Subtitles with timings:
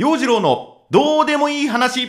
[0.00, 2.08] 陽次郎のどうでもいい話。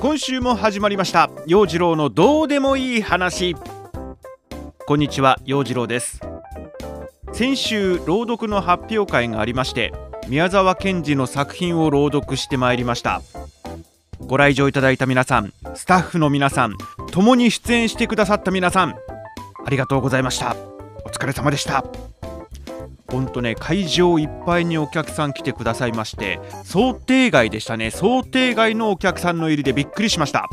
[0.00, 1.30] 今週も始まりました。
[1.46, 3.54] 陽次郎のどうでもいい話。
[4.84, 6.20] こんにちは陽次郎です。
[7.32, 9.92] 先週朗読の発表会がありまして
[10.26, 13.22] 宮沢賢治の作品を朗読してまいりました。
[14.18, 16.76] ご来場いただいた皆さんスタッフの皆さん
[17.10, 18.94] 共に出演してくださった皆さん
[19.64, 20.56] ありがとうございました。
[21.04, 21.84] お疲れ様でした。
[23.10, 27.90] ほんとね会場いっぱいにお客さん来てくださいまして想定外でしたね。
[27.90, 30.48] 想定外のお客さんの入りでびっくりしました。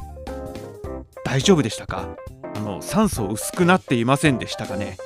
[1.26, 2.16] 大丈夫でしたか？
[2.56, 4.98] あの酸素薄くなっていませんでしたかね？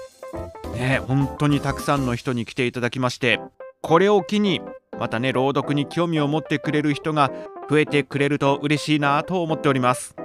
[0.76, 3.40] ね本当にたくさんの人に来ていただきまして
[3.82, 4.62] これを機に
[5.00, 7.32] またね朗読に興味を持ってくれる人が
[7.70, 10.16] 増えてくれると嬉しいなと思っております。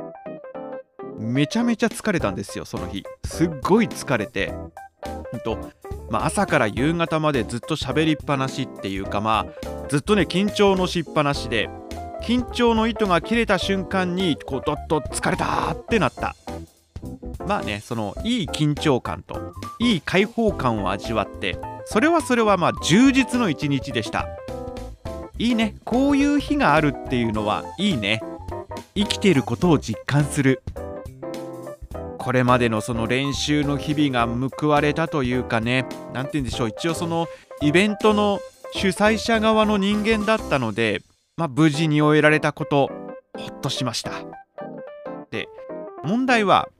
[1.19, 3.05] めちゃめちゃ疲れたんですよその日。
[3.25, 4.53] すっごい疲れて。
[4.53, 5.71] ほんと。
[6.11, 11.71] まあ、朝から夕方までずっと喋りっぱなしっていうかまあずっとね緊張のしっぱなしで
[12.23, 16.37] 緊張の糸が切れた瞬間にこうどっと疲れたってなった。
[17.47, 24.29] まあねそのいい緊張感といい開放感を味わってそれはそれはまあ充実の一日でした。
[25.37, 25.75] いいね。
[25.85, 28.23] こういう日があるっていうのはいいね。
[28.95, 30.63] 生きていることを実感する。
[32.25, 37.29] これまでのその練習の日々が報われたというかね何て言うんでしょう一応その
[37.61, 38.41] イベントの
[38.73, 41.03] 主催者側の人間だったので、
[41.37, 42.91] まあ、無事に終えられたこと
[43.37, 44.13] ほっとしました。
[45.31, 45.49] で
[46.03, 46.71] 問題は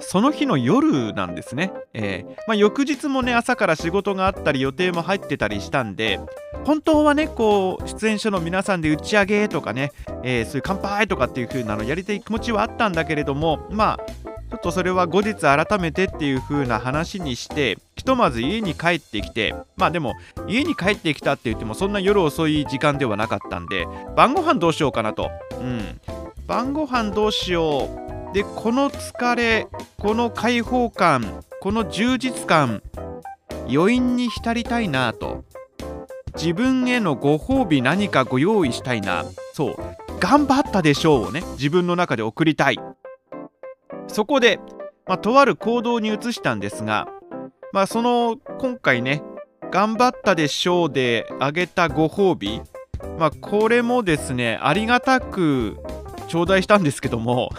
[0.00, 6.20] その日の夜なんですね、えー、まあ、翌日もね朝から仕事があったり予定も入ってたりしたんで
[6.64, 14.19] 本当はねこう出演者の皆さんで打ち上げとかね、えー、そういう乾杯とかっていう風なのやりたい気持ちはあったんだけれどもまあ
[14.50, 20.14] ちょっとそれは後日改めてっていう風な話にしてひとまず家に帰ってきてまあでも
[20.48, 23.86] 家に帰ってきたって言ってもそんな夜遅い時間ではなかったんで
[24.16, 25.30] 晩ご飯どうしようかなと。
[25.60, 26.00] うん。
[26.48, 27.88] 晩ご飯どうしよ
[28.32, 28.34] う。
[28.34, 32.82] でこの疲れこの開放感この充実感
[33.72, 35.44] 余韻に浸りたいなと。
[36.34, 39.24] 自分へのご褒美何かご用意したいな。
[39.52, 39.76] そう。
[40.18, 42.78] 頑張ったでしょうをね自分の中で送りたい。
[44.10, 44.60] そこで、
[45.06, 47.08] まあ、とある行動に移したんですが、
[47.72, 49.22] まあ、その今回ね
[49.70, 52.60] 頑張ったでしょうであげたご褒美、
[53.18, 55.78] まあ、これもですねありがたく
[56.28, 57.50] 頂戴したんですけども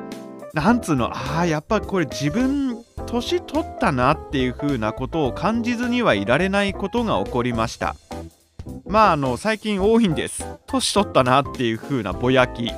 [0.52, 7.96] なんつうのああやっぱこれ自分年取ったなっていう風なことを感じずにはいられないことが起こりました。
[8.86, 10.46] まああの最近多いんです。
[10.66, 12.70] 年取ったなっていう風なぼやき。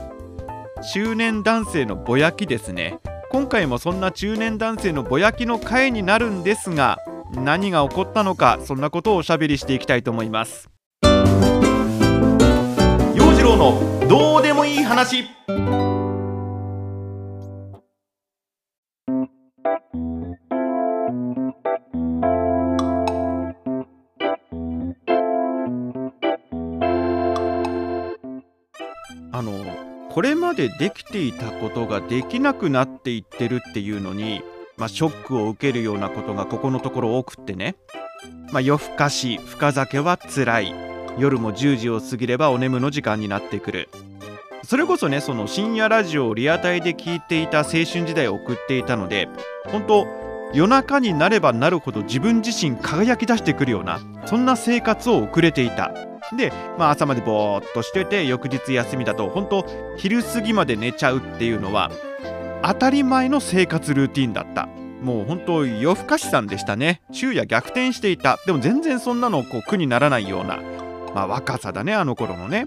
[0.92, 2.98] 中年男性のぼやきですね。
[3.36, 6.96] 今回もそんな中年男性のぼやきの回になるんですが
[7.34, 10.70] 何が起こったのかそんなことをおしゃべりしていきたいと思います。
[11.02, 11.10] 陽
[13.34, 15.26] 次郎のどうでもいい話。
[30.16, 34.40] これまでできていたことができなくなっていってるっていうのに、
[34.78, 37.76] まあ、ショックを受けるようなことがここのところ多くってね、
[38.50, 40.74] まあ、夜更かし深酒はつらい。
[41.18, 43.90] 夜も10時を過ぎればお眠の時間になってくる。
[44.64, 49.28] それこそねその深夜ラジオをリアタイで聞いていた青春時代を送っていたので
[49.66, 50.06] 本当
[50.54, 56.15] 夜中になればなるほど自分自身輝き出してくるようなそんな生活を送れていた。
[56.36, 59.66] で、まあ、朝までぼーっとしてて翌日休みだと本当
[59.96, 61.90] 昼過ぎまで寝ちゃうっていうのは
[62.62, 64.68] 当たり前の生活ルーティンだった。
[65.02, 67.02] もう本当夜更かしさんでしたね。
[67.12, 68.38] 昼夜逆転していた。
[68.46, 70.58] でも全然そんなのこう苦にならないような、
[71.14, 72.66] まあ、若さだねあの頃のね。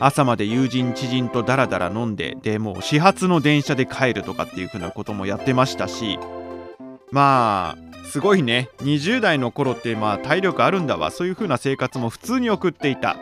[0.00, 6.18] 朝まで友人知人とダラダラ飲んででもう始発の電車で帰るとかっていう風なこともやってましたし。
[7.12, 8.70] まあすごいね。
[8.78, 11.10] 20代の頃ってまあ体力あるんだわ。
[11.10, 13.18] そういう風な生活も普通に送っていた。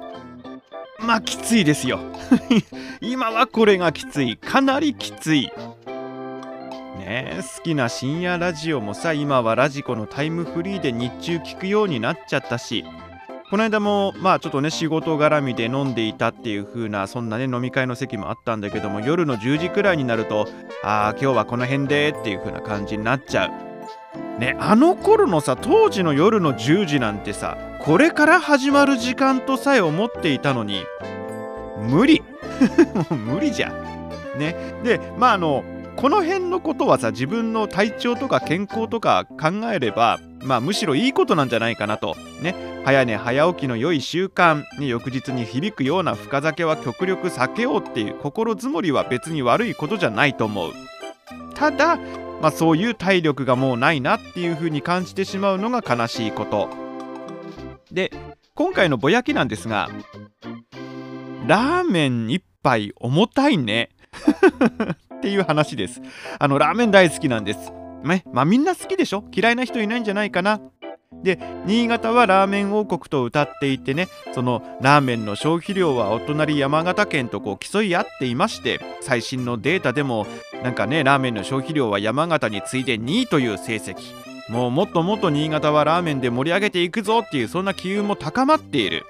[1.01, 1.99] まあきついですよ。
[3.03, 4.37] 今はこれがきつい。
[4.37, 5.51] かなりきつい。
[7.01, 12.85] ね好きな深夜ラジオもさ今はラジコのタイムフリーで日中聞くようになっちゃったし。
[13.51, 20.47] この間もまあちょっとね仕事絡みで飲んでいたっていう風なそんなね飲み会の席もあったんだけども夜の10時くらいになると
[20.85, 23.75] ああ今日はこの辺でっていう風な感じになっちゃう。
[24.39, 30.85] ねあの頃のさ当時の夜の10時なんてさこれから始まる時間とさえ思っていたのに
[31.89, 32.23] 無理。
[32.95, 34.39] もう無理じゃん。
[34.39, 34.57] ね。
[34.83, 35.65] でまああの
[35.97, 42.17] この辺のことはさ自分の体調とか健康とか考えればまあむしろいいことなんじゃないかなと。
[42.43, 42.55] ね。
[42.85, 44.65] 早寝早起きの良い習慣。
[44.79, 50.73] に翌日に響くような深酒は極力避けようっていう心づもりは別に悪いことじゃないと思う。
[51.55, 51.99] ただ、
[52.45, 56.69] まあ、そういう体力がもうないなっていう風に感じてしまうのが悲しいこと。
[57.91, 58.13] で
[58.55, 59.89] 今回のぼやきなんですが
[61.47, 63.89] ラーメン1杯重たいね。
[65.17, 66.03] っていう話です。
[66.39, 67.73] あのラーメン大好きなんです。
[68.03, 69.25] ねまあみんな好きでしょ？
[69.33, 70.61] 嫌いな人いないんじゃないかな。
[71.25, 80.27] で新潟はラーメン王国と歌っていてねそのラーメンの消費量はお隣山形県とこう競い合っていまして最新のデータでも
[80.63, 83.97] なんかねラーメンの消費量は山形に次いで2位という成績。
[84.51, 89.07] もうもっともっと新潟はラーメンで盛り上げていくぞっていうそんな機運も高まっている。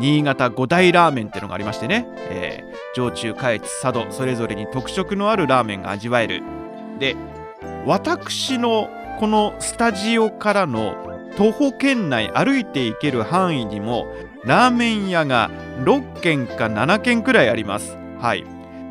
[0.00, 6.42] 新潟五大ラーメンってのがありましてね、えー、上中下越佐渡それぞれに特色のあるラーメンが味わえる。
[6.98, 7.14] で
[7.86, 10.96] 私のこのスタジオからの
[11.36, 14.06] 徒歩圏内歩いて行ける範囲にも
[14.46, 15.50] ラーメン屋が
[15.84, 17.98] 6軒か7軒くらいあります。
[18.18, 18.46] はい。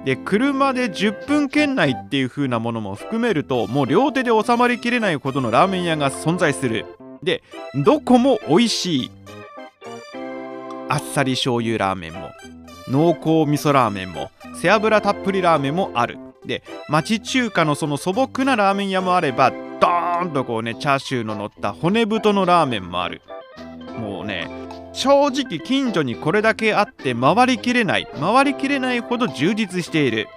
[0.05, 6.85] で車で10分圏内っていう風なものも含めるともう両手で収まりきれないほどのラーメン屋が存在する。
[7.23, 7.41] で
[7.83, 9.11] どこも美味しい。
[10.89, 12.29] あっさり醤油ラーメンも
[12.87, 14.29] 濃厚味噌ラーメンも
[14.61, 16.19] 背脂たっぷりラーメンもある。
[16.45, 23.21] で町中華のその素朴なラーメン屋もあればーンとこうねチャーシューの乗った骨太のラーメンもある。
[23.97, 24.49] もうね
[24.93, 30.27] 正直近所にこれだけあって回りきれない回りきれないほど充実している。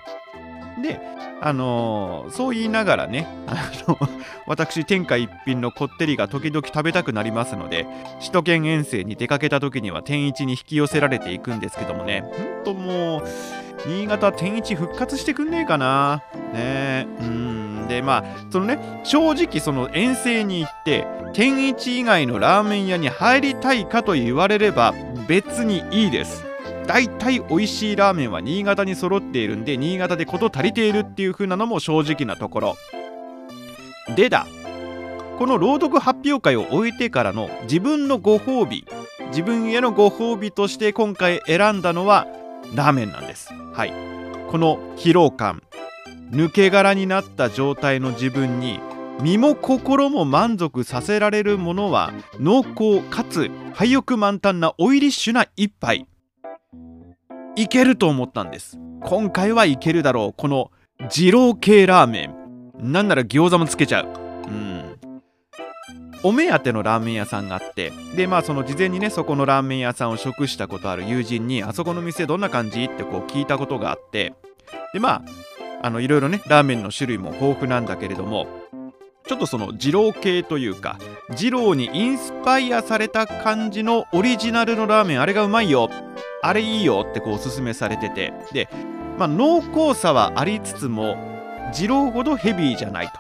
[0.83, 1.01] で
[1.45, 3.99] あのー、そう言いながらねあの
[4.47, 7.85] 私天下一品のこってりが時々食べたくなりますので
[8.21, 13.23] 首都圏遠征に出かけた時には天一に引き寄せられていくんですけどもねほんともう
[13.87, 16.23] 新潟天一復活してくんねえかな。
[16.55, 17.62] ねうん。
[17.89, 24.95] でまあそのね正直その遠征に行って天一以外のラーメン屋に入りたいかと言われれば
[25.29, 26.45] 別にいいです。
[26.87, 32.77] 大体美味しいラーメンは新潟に揃っているんで新潟で事足りているっていう風なのも正直なところ。
[34.17, 34.47] でだ
[35.39, 38.85] この朗読発表会を終えてからの自分のご褒美
[39.29, 42.27] 自分へのご褒美として今回選んだのは
[42.75, 43.49] ラーメンなんです。
[43.73, 43.93] はい。
[44.51, 45.63] この疲労感
[46.33, 48.81] 抜け殻になった状態の自分に
[49.21, 56.07] 身も心も満足させられるものは濃厚かつ廃欲満タンなオイリッシュな一杯。
[57.55, 58.79] いけると思ったんです。
[59.05, 60.35] 今回はいけるだろう。
[60.35, 60.71] この
[61.11, 62.35] 二郎系ラーメン。
[62.93, 64.07] なんなら餃子もつけちゃう。
[64.49, 64.99] うん。
[66.23, 67.93] お目当てのラーメン屋さんがあって。
[68.17, 72.85] でまあその事前にねそこのラーメン屋さんを食したことある友人にあそこの店どんな感じ？
[72.85, 74.33] ってこう聞いたことがあって。
[74.95, 75.23] でまあ
[75.83, 78.47] あのいろいろねラーメンの種類も豊富なんだけれども
[79.27, 80.99] ちょっとその二郎系というか
[81.31, 85.91] 二郎にインスパイアされた感じのオリジナルのラーメンあれがうまいよ。
[86.43, 87.07] あれいいよ。
[87.09, 88.33] ってこうおすすめされてて。
[88.53, 88.69] で、
[89.17, 91.17] まあ、濃厚さはありつつも
[91.73, 93.13] 二郎ほどヘビーじゃないと。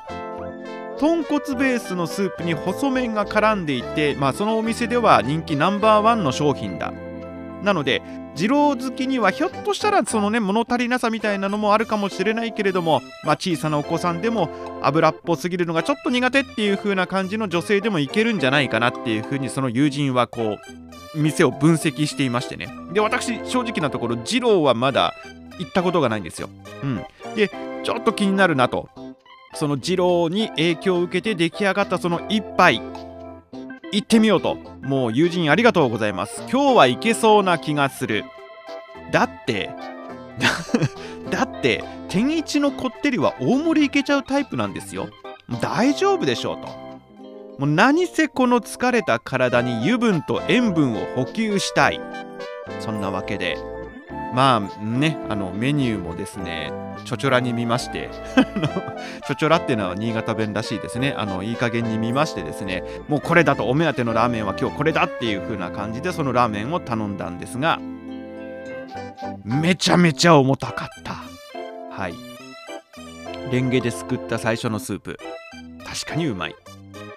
[0.99, 6.93] 豚骨ベースのスープに細麺が絡んでいて、まあ、そのお店では人気ナンバーワンの商品だ。
[7.62, 8.03] なので
[8.34, 14.49] 二郎好きにはひょっとしたらそのね物足りなさみたいなのもあるかもしれないけれども、まあ、小さなお子さんでも
[14.82, 20.58] 油っぽすぎるのがちょっと苦手っていう風な感じの女性でもいけるんじゃないかなっていう風にその友人はこ
[21.15, 22.69] う店を分析していましてね。
[22.93, 25.15] で私正直なところ二郎はまだ
[25.58, 26.48] 行ったことがないんですよ。
[26.82, 27.51] うん、で
[27.84, 28.89] ちょっと気になるなと。
[29.55, 32.81] その二郎に影響を受けて出来上がったその一杯。
[33.93, 34.56] 行ってみようと。
[34.81, 36.43] もう友人ありがとうございます。
[36.51, 38.25] 今日は行けそうな気がする。
[39.11, 39.70] だって
[41.31, 45.08] だって天一のこってりは大盛りいけちゃうタイプなんですよ。
[45.61, 46.69] 大丈夫でしょうと。
[47.58, 52.01] もう何せこの疲れた体に油分と塩分を補給したい。
[52.81, 53.58] そんなわけで
[54.32, 56.72] まあねあのメニューもですね
[57.05, 58.08] ちょちょらに見まして
[59.27, 61.15] ちょちょらっていうのは新潟弁らしいですね。
[61.17, 67.79] あのいい加減に見ましてですねもうこれだとお目当てのラーメンは今日これだっていう風な感じでそのラーメンを頼んだんですが
[69.44, 71.15] めちゃめちゃ重たかった。
[71.91, 72.15] はい。
[73.51, 75.19] レンゲですくった最初のスープ。
[75.84, 76.55] 確かにうまい。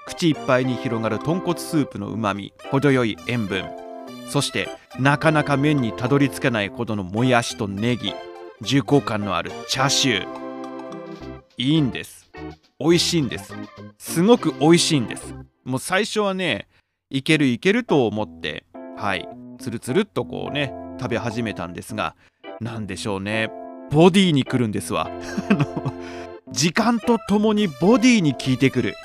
[0.05, 3.84] 口いっぱいに広がる豚骨スープのうまみ程よい塩分。
[4.27, 4.67] そして
[4.99, 8.13] なかなか麺にたどり着けないほどのもやしとネギ
[8.61, 10.45] 重厚感のあるチャーシュー。
[11.57, 12.29] いいんです。
[12.79, 13.53] 美味しいんです。
[13.97, 15.33] すごく美味しいんです。
[15.63, 16.67] もう最初はね
[17.09, 18.65] いけるいけると思って
[18.97, 19.27] はい
[19.59, 22.15] つるつるっとこうね食べ始めたんですが
[22.59, 23.49] 何でしょうね。
[23.91, 25.09] ボディに来るんですわ。
[26.51, 28.95] 時間とともにボディに効いてくる。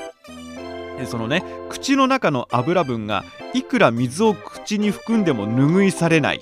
[1.06, 6.40] そのね口の中の油分がいくら水を口に含んでも拭いされない、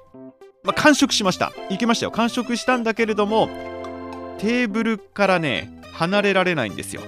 [0.64, 1.52] まあ、完食しました。
[1.70, 2.12] いけましたよ。
[2.12, 3.48] 完食したんだけれども
[4.38, 7.02] テーブルからね離れられないんですよ。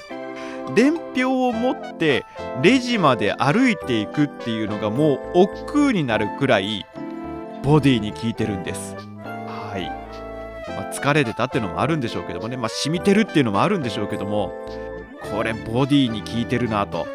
[0.74, 2.24] 伝票を持って
[2.62, 6.86] レジまで歩いていくっていうのがもう億劫になるくらい
[7.62, 8.94] ボディに効いてるんです。
[8.94, 9.86] はい、
[10.70, 12.56] まあ、疲れてたっていうのもあるんでしょうけどもね。
[12.56, 14.52] まあ染みてるっていうのもあるんでしょうけども
[15.30, 17.06] これボディに効いてるなと。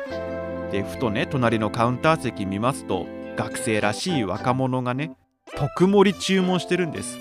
[0.71, 5.11] でふとね隣のカウンター席見ますと学生らしい若者がね
[5.55, 7.17] 特盛り注文してるんです。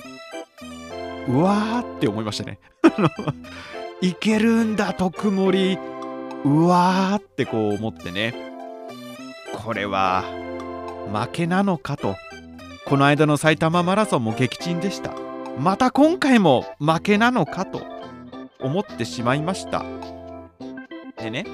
[1.29, 2.59] うわーって思いましたね。
[4.01, 5.79] いけるんだ特盛り。
[6.45, 8.35] うわーってこう思ってね。
[9.65, 10.25] これは
[11.13, 12.17] 負けなのかと。
[12.87, 15.13] この間の埼玉マラソンも撃沈でした。
[15.59, 17.83] また今回も負けなのかと
[18.61, 19.85] 思ってしまいました。
[21.21, 21.47] でね。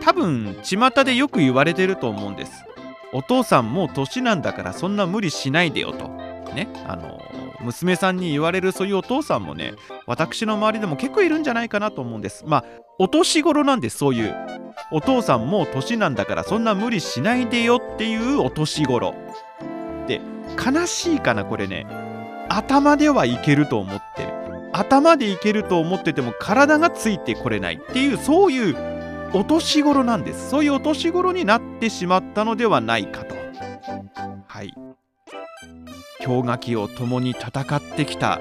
[0.00, 2.64] 多分巷でよく言われてると思うんです。
[3.12, 6.08] お父さんもう年なんだからそんな無理しないでよと。
[6.54, 6.68] ね。
[6.86, 7.20] あの
[7.60, 9.74] 娘さんに言われるそういうお父さんもね
[10.06, 12.44] 私の周りでも結構いるんじゃないかなと思うんです。
[12.46, 12.64] まあ
[12.98, 14.34] お年頃なんですそういう。
[14.92, 19.14] お父さんもう年なんだからそんな無理しないでよっていうお年頃。
[20.06, 20.20] で
[20.64, 21.86] 悲しいかなこれね。
[22.48, 24.32] 頭ではいけると思って
[24.78, 28.76] 頭でいけると思ってても体がついてこれないっていうそういう
[29.32, 30.50] お年頃なんです。
[30.50, 33.34] そういうお年頃になってしまったのではないかと。
[34.46, 34.74] はい。
[36.24, 38.40] 氷河期を共に戦ってきた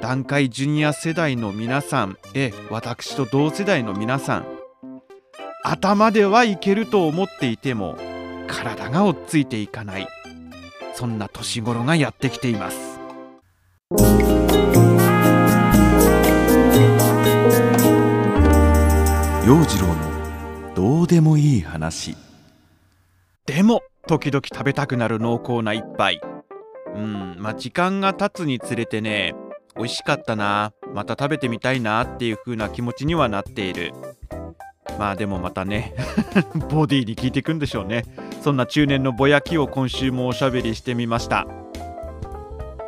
[0.00, 4.46] 団塊ジュニア世代の皆さんえ私と同世代の皆さん。
[5.64, 7.96] 頭ではいけると思っていても
[8.46, 10.08] 体が追っついていかない。
[10.94, 14.27] そんな年頃がやってきています。
[19.48, 22.14] 陽次郎のどうでもいい話。
[23.46, 26.20] でも時々食べたくなる濃厚な一杯。
[26.94, 29.34] うんまあ時間が経つにつれてね
[29.74, 33.94] 美味しかったなまた食べてみたいなっていう風な気持ちにはなっている。
[34.98, 35.94] まあでもまたね
[36.68, 38.04] ボディに効いていくんでしょうね。
[38.42, 41.46] そんな中年のぼやきを今週もおしゃべりしてみました。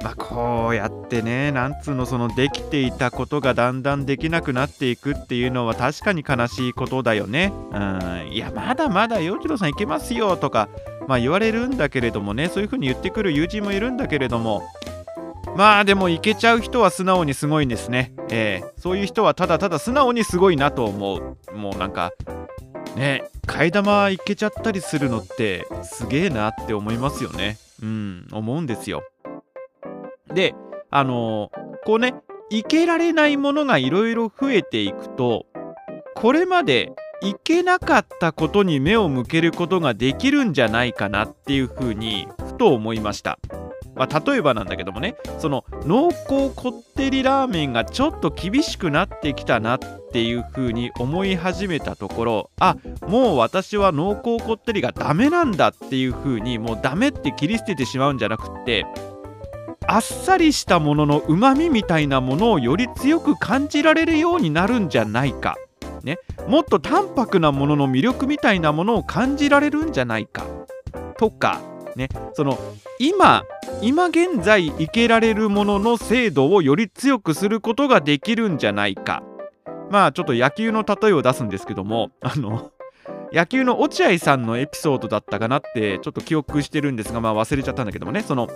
[0.02, 7.52] まあ、こうやってねなんつうのそのできていたことがだんだんできなくなっていくっていうのは確かに悲しいことだよね。
[7.73, 10.69] うんいやまだまだ洋次郎さんいけますよとか、
[11.07, 14.62] まあ、言われるんだけれどもねそういうふうに言ってくる友人もいるんだけれども
[15.57, 18.12] まあでもいけちゃう人は素直にすごいんですね。
[18.30, 21.37] えー、そういう人はただただ素直にすごいなと思う。
[21.54, 22.12] もうなんか
[22.97, 27.59] ね替え玉いけちゃったりするのってすげえなって思いますよね。
[27.83, 29.02] うん思うんですよ。
[30.35, 30.55] で、
[30.91, 32.15] あのー、こうね、
[32.51, 35.47] いけられないものがいろいろ増えていくと、
[36.15, 43.39] これまでいけなかったことに目を向けることができるんじゃないかなっていうふうにふと思いました。
[43.95, 49.79] まあ、例えばなんだけどもねその濃厚こってりラーメンがちょっと厳しくなってきたなっ
[50.13, 58.87] ていう風に思い始めたところあもう私は濃厚こってりがダメなんだっていう風にもうダメって切り捨ててしまうんじゃなくって
[59.93, 65.57] あっさりしたもののうまみみたいなものをより強く感じられるようになるんじゃないか、
[66.05, 70.45] ね、もっと淡白なものの魅力みたいなものを感じられるんじゃないか。
[71.19, 71.61] とか、
[71.97, 72.57] ね、その
[73.01, 73.43] 今
[73.83, 79.25] 今現在生けられるものの精度をより強くすることができるんじゃないか。
[79.91, 82.71] まあちょっと野球の例えを出すんですけどもあの
[83.33, 88.23] 野球の落合さんのエピソードだったかなってちょっと記憶してるんですが、まあ、忘れちゃったんだけどもね。
[88.23, 88.49] その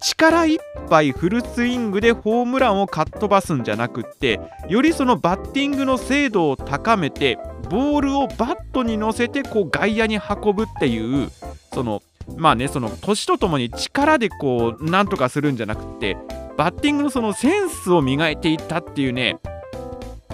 [0.00, 7.38] 力いっぱいフルスイングでホームランをかっ飛ばすんじゃなくってよりそのバッティングの精度を高めて
[7.70, 11.30] ボールをバットに乗せてこう外野に運ぶっていう
[11.72, 12.02] その
[12.36, 16.16] まあねその年とともに力でこうなんとかするんじゃなくって
[16.56, 19.38] バッティングのそのセンスを磨いていったっていうね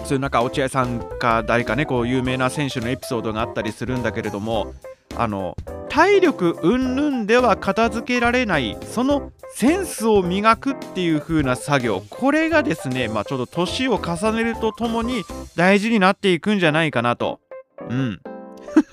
[0.05, 4.75] そういうなんか落合さんか誰かねこう有名な選手のエピソードがあったりするんだけれども
[5.17, 5.57] あの
[5.93, 15.23] 体力云々では片付けられないそのセンスを磨くっていう風な作業これがですねまあちょっと年を重ねるとともに
[15.55, 17.41] 大事になっていくんじゃないかなと
[17.91, 18.21] うん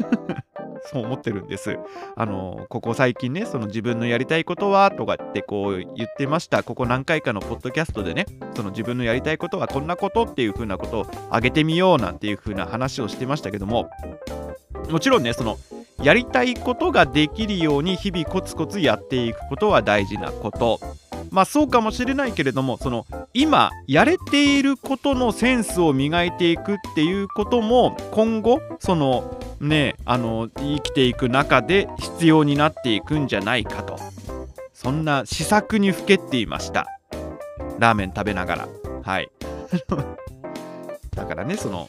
[0.92, 1.78] そう思ってるんです。
[2.16, 6.64] あのここ最近ね、その自分のやりたいことはとかってこう言ってました。
[6.64, 8.26] ここ何回かのポッドキャストでね、
[8.56, 13.90] その自分のやりたいことはこんなことっていう風なことを挙げてみようなんていう風な話をしてましたけども、
[14.90, 15.58] もちろんね、その
[16.02, 20.80] やりたいことができるように日々コツコツやっていくことは大事なこと。
[21.32, 33.98] まあそうかもしれないけれどもその今やれていることのセンスを磨いていくっていうことも今後そのねあの生きていく中で必要になっていくんじゃないかと。
[34.74, 36.88] そんな施策にふけっていました。
[37.80, 38.68] ラーメン食べながら。
[39.04, 39.30] はい。
[41.16, 41.88] だからねその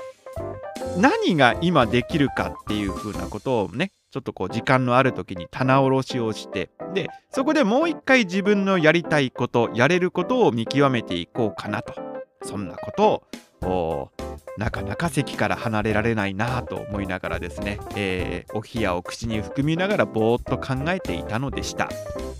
[0.98, 12.10] 何が今できるかっていう風なことをねちょっとこう時間のある時に棚卸しをしてでそこでもう一回自分のやりたいことやれることを見極めていこうかなと。
[12.42, 13.22] そんなこと
[13.66, 14.10] を
[14.56, 21.88] なかなか席から離れられないなと思いながらですね、えー、お冷やを口に含みながらぼーっと考えていたのでした、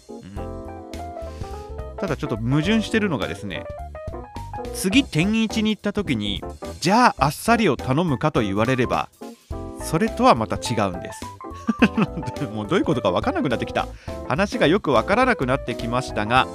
[0.08, 3.64] うん、ただちょっと矛盾してるのがですね
[4.74, 6.42] 次天一に行った時に
[6.80, 9.08] じゃああっさりを頼むかと言われれば
[9.82, 11.20] それとはまた違うんです。
[12.52, 13.88] もうどういうことか分からなくなってきた。
[14.28, 16.46] 話がよく分からなくなってきましたが、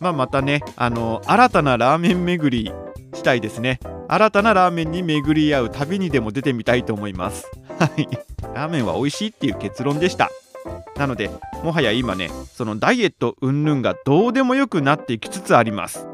[0.00, 2.72] まあ、またねあの新たなラーメン巡り
[3.14, 3.80] したいですね。
[4.08, 7.50] 新たなラーメンに巡り合う旅にでも出てみたいと思います。
[7.78, 8.08] はい。
[8.54, 10.30] ラーメンは美味しいっていう結論でした。
[10.96, 11.30] なので
[11.62, 16.06] もはや今ねそのダイエット云々がどうでもよくなってきつつあります。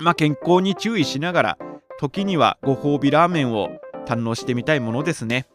[0.00, 1.58] まあ健康に注意しながら
[1.98, 3.68] 時にはご褒美ラーメンを
[4.06, 5.46] 堪能してみたいものですね。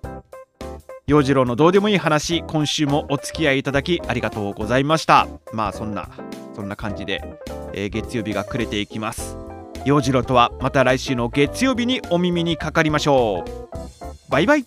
[1.07, 5.27] 陽次郎のどうでもいい話今週もお付き合いいただきありがとうございました。
[5.53, 6.09] まあそんな
[6.55, 7.21] そんな感じで、
[7.73, 9.37] えー、月曜日が暮れていきます。
[9.85, 14.31] 陽次郎とはまた来週の月曜日にお耳にかかりましょう。
[14.31, 14.65] バイバイ。